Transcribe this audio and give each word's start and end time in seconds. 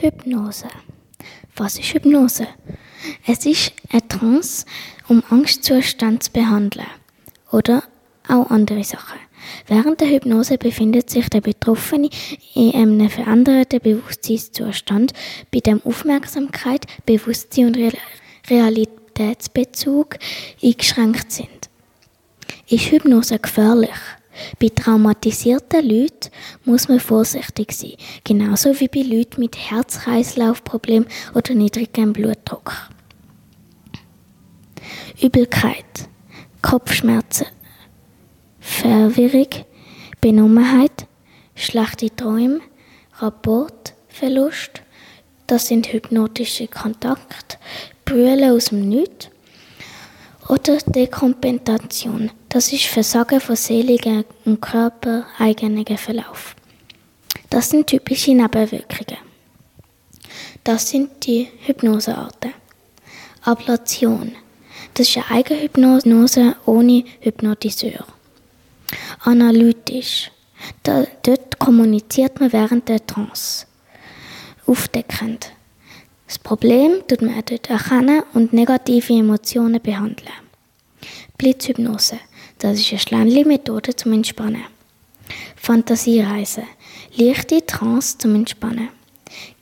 Hypnose. 0.00 0.66
Was 1.56 1.78
ist 1.78 1.92
Hypnose? 1.92 2.48
Es 3.26 3.44
ist 3.44 3.72
eine 3.92 4.06
Trance, 4.08 4.64
um 5.08 5.22
Angstzustand 5.28 6.22
zu 6.22 6.32
behandeln. 6.32 6.86
Oder 7.52 7.82
auch 8.26 8.48
andere 8.50 8.82
Sachen. 8.82 9.18
Während 9.66 10.00
der 10.00 10.08
Hypnose 10.08 10.56
befindet 10.56 11.10
sich 11.10 11.28
der 11.28 11.42
Betroffene 11.42 12.08
in 12.54 12.74
einem 12.74 13.10
veränderten 13.10 13.80
Bewusstseinszustand, 13.80 15.12
bei 15.52 15.60
dem 15.60 15.82
Aufmerksamkeit, 15.84 16.86
Bewusstsein 17.04 17.66
und 17.66 17.78
Realitätsbezug 18.48 20.16
eingeschränkt 20.62 21.30
sind. 21.30 21.68
Ist 22.68 22.90
Hypnose 22.90 23.38
gefährlich? 23.38 23.90
Bei 24.60 24.68
traumatisierten 24.68 25.88
Leuten 25.88 26.30
muss 26.64 26.88
man 26.88 27.00
vorsichtig 27.00 27.72
sein, 27.72 27.94
genauso 28.24 28.78
wie 28.80 28.88
bei 28.88 29.00
Leuten 29.00 29.40
mit 29.40 29.56
Herz-Kreislauf-Problemen 29.56 31.06
oder 31.34 31.54
niedrigem 31.54 32.12
Blutdruck. 32.12 32.72
Übelkeit, 35.20 36.08
Kopfschmerzen, 36.62 37.46
Verwirrung, 38.58 39.48
Benommenheit, 40.20 41.06
schlechte 41.54 42.14
Träume, 42.14 42.60
Rapportverlust, 43.18 44.82
das 45.46 45.66
sind 45.66 45.92
hypnotische 45.92 46.68
Kontakte, 46.68 47.58
Brüllen 48.04 48.50
aus 48.50 48.66
dem 48.66 48.88
Nichts 48.88 49.28
oder 50.48 50.78
Dekompensation, 50.78 52.30
das 52.50 52.72
ist 52.72 52.86
Versagen 52.86 53.40
von 53.40 53.54
seeligen 53.54 54.24
und 54.44 54.60
körpereigenen 54.60 55.86
Verlauf. 55.96 56.56
Das 57.48 57.70
sind 57.70 57.86
typische 57.86 58.34
Nebenwirkungen. 58.34 59.18
Das 60.64 60.90
sind 60.90 61.24
die 61.24 61.48
Hypnosearten. 61.64 62.52
Ablation. 63.42 64.32
Das 64.94 65.08
ist 65.08 65.16
eine 65.16 65.30
Eigenhypnose 65.30 66.56
ohne 66.66 67.04
Hypnotiseur. 67.20 68.04
Analytisch. 69.20 70.32
Da, 70.82 71.06
dort 71.22 71.58
kommuniziert 71.58 72.40
man 72.40 72.52
während 72.52 72.88
der 72.88 73.06
Trance. 73.06 73.66
Aufdeckend. 74.66 75.52
Das 76.26 76.38
Problem 76.38 77.02
tut 77.06 77.22
man 77.22 77.42
dort 77.44 77.70
erkennen 77.70 78.24
und 78.34 78.52
negative 78.52 79.12
Emotionen 79.12 79.80
behandeln. 79.80 80.32
Blitzhypnose. 81.38 82.18
Das 82.60 82.78
ist 82.78 82.90
eine 82.90 83.00
schnelle 83.00 83.44
Methode 83.46 83.96
zum 83.96 84.12
Entspannen. 84.12 84.64
Fantasiereise. 85.56 86.64
Leichte 87.16 87.64
Trance 87.64 88.18
zum 88.18 88.34
Entspannen. 88.34 88.90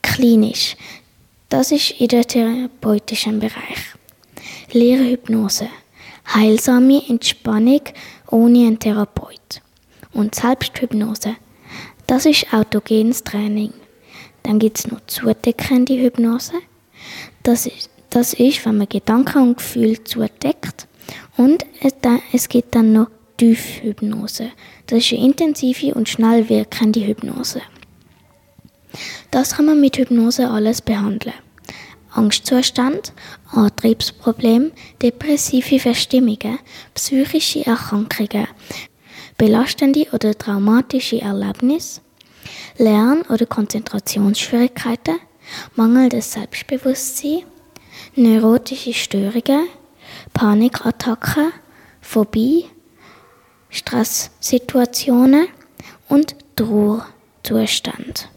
Klinisch. 0.00 0.76
Das 1.50 1.72
ist 1.72 1.90
in 2.00 2.08
der 2.08 2.26
therapeutischen 2.26 3.38
Bereich. 3.38 3.94
Lehrhypnose. 4.72 5.68
Heilsame 6.32 7.02
Entspannung 7.06 7.82
ohne 8.30 8.66
einen 8.66 8.78
Therapeut. 8.78 9.60
Und 10.14 10.34
Selbsthypnose. 10.34 11.36
Das 12.06 12.24
ist 12.24 12.50
autogenes 12.54 13.22
Training. 13.22 13.74
Dann 14.42 14.58
gibt 14.58 14.78
es 14.78 14.86
noch 14.86 15.04
zudeckende 15.06 15.98
Hypnose. 16.00 16.54
Das 17.42 17.66
ist, 17.66 17.90
das 18.08 18.32
ist, 18.32 18.64
wenn 18.64 18.78
man 18.78 18.88
Gedanken 18.88 19.42
und 19.42 19.58
Gefühle 19.58 20.02
zudeckt 20.02 20.75
und 21.36 21.64
es 22.32 22.48
gibt 22.48 22.74
dann 22.74 22.92
noch 22.92 23.08
Tiefhypnose. 23.36 24.50
Das 24.86 24.98
ist 24.98 25.12
eine 25.12 25.24
intensive 25.26 25.94
und 25.94 26.08
schnell 26.08 26.48
wirkende 26.48 27.06
Hypnose. 27.06 27.60
Das 29.30 29.56
kann 29.56 29.66
man 29.66 29.80
mit 29.80 29.98
Hypnose 29.98 30.48
alles 30.48 30.80
behandeln. 30.80 31.34
Angstzustand, 32.12 33.12
Antriebsproblem, 33.52 34.72
depressive 35.02 35.78
Verstimmungen, 35.78 36.58
psychische 36.94 37.66
Erkrankungen, 37.66 38.48
belastende 39.36 40.06
oder 40.12 40.36
traumatische 40.36 41.20
Erlebnisse, 41.20 42.00
Lern- 42.78 43.22
oder 43.28 43.44
Konzentrationsschwierigkeiten, 43.44 45.18
mangelndes 45.74 46.32
Selbstbewusstsein, 46.32 47.42
neurotische 48.14 48.94
Störungen, 48.94 49.68
Panikattacken, 50.32 51.52
Phobie, 52.00 52.66
Stresssituationen 53.70 55.48
und 56.08 56.36
Trauerzustand. 56.56 58.28